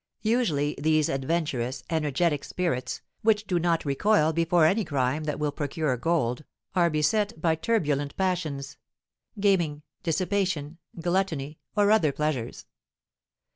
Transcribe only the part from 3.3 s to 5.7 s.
do not recoil before any crime that will